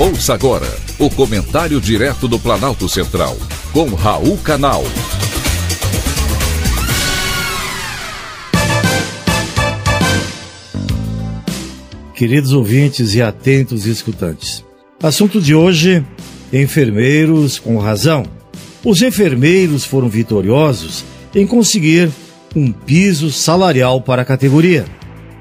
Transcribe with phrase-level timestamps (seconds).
[0.00, 3.36] Ouça agora o comentário direto do Planalto Central,
[3.72, 4.84] com Raul Canal.
[12.14, 14.64] Queridos ouvintes e atentos escutantes.
[15.02, 16.06] Assunto de hoje:
[16.52, 18.22] enfermeiros com razão.
[18.84, 22.08] Os enfermeiros foram vitoriosos em conseguir
[22.54, 24.84] um piso salarial para a categoria.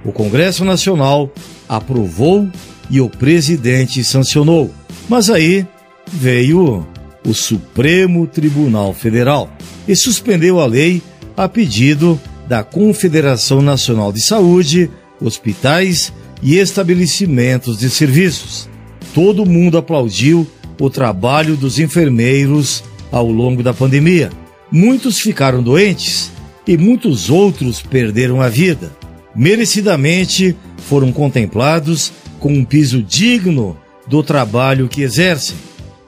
[0.03, 1.31] O Congresso Nacional
[1.69, 2.49] aprovou
[2.89, 4.73] e o presidente sancionou.
[5.09, 5.65] Mas aí
[6.11, 6.85] veio
[7.25, 9.49] o Supremo Tribunal Federal
[9.87, 11.01] e suspendeu a lei
[11.35, 14.89] a pedido da Confederação Nacional de Saúde,
[15.21, 18.69] hospitais e estabelecimentos de serviços.
[19.13, 20.47] Todo mundo aplaudiu
[20.79, 24.29] o trabalho dos enfermeiros ao longo da pandemia.
[24.71, 26.31] Muitos ficaram doentes
[26.65, 28.91] e muitos outros perderam a vida.
[29.35, 35.55] Merecidamente foram contemplados com um piso digno do trabalho que exercem.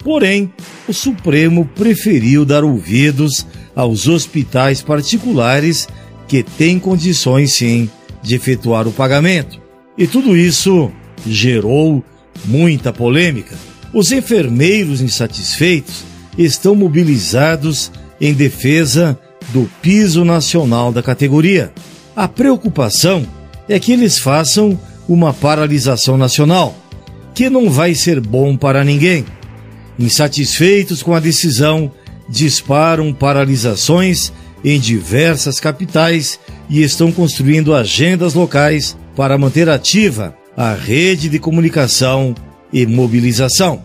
[0.04, 0.52] Porém,
[0.88, 3.46] o Supremo preferiu dar ouvidos
[3.76, 5.88] aos hospitais particulares
[6.28, 7.90] que têm condições sim
[8.22, 9.60] de efetuar o pagamento.
[9.98, 10.92] E tudo isso
[11.26, 12.04] gerou
[12.46, 13.56] muita polêmica.
[13.94, 16.04] Os enfermeiros insatisfeitos
[16.38, 21.74] estão mobilizados em defesa do piso nacional da categoria.
[22.16, 23.26] A preocupação
[23.68, 24.80] é que eles façam
[25.10, 26.78] uma paralisação nacional,
[27.34, 29.26] que não vai ser bom para ninguém.
[29.98, 31.92] Insatisfeitos com a decisão,
[32.30, 34.32] disparam paralisações
[34.64, 42.36] em diversas capitais e estão construindo agendas locais para manter ativa a rede de comunicação
[42.72, 43.82] e mobilização.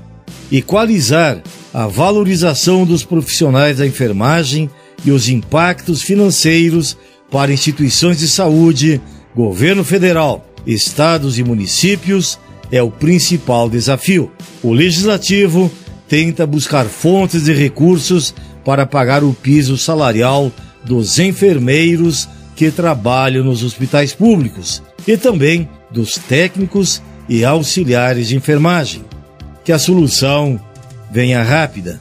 [0.52, 4.68] Equalizar a valorização dos profissionais da enfermagem
[5.04, 6.98] e os impactos financeiros
[7.30, 9.00] para instituições de saúde,
[9.34, 12.38] governo federal, estados e municípios
[12.70, 14.32] é o principal desafio.
[14.62, 15.70] O legislativo
[16.08, 20.50] tenta buscar fontes de recursos para pagar o piso salarial
[20.84, 29.04] dos enfermeiros que trabalham nos hospitais públicos e também dos técnicos e auxiliares de enfermagem.
[29.64, 30.60] Que a solução
[31.10, 32.00] venha rápida.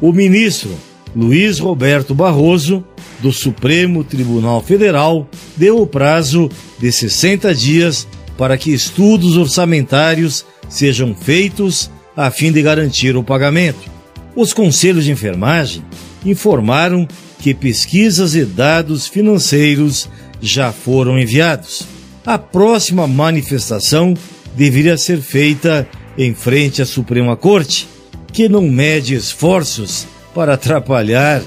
[0.00, 0.74] O ministro
[1.14, 2.84] Luiz Roberto Barroso
[3.20, 8.06] do Supremo Tribunal Federal deu o prazo de 60 dias
[8.36, 13.90] para que estudos orçamentários sejam feitos a fim de garantir o pagamento.
[14.34, 15.84] Os conselhos de enfermagem
[16.24, 17.06] informaram
[17.38, 20.08] que pesquisas e dados financeiros
[20.40, 21.86] já foram enviados.
[22.24, 24.14] A próxima manifestação
[24.56, 27.88] deveria ser feita em frente à Suprema Corte,
[28.32, 31.42] que não mede esforços para atrapalhar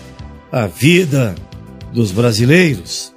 [0.52, 1.36] a vida
[1.94, 3.17] dos brasileiros.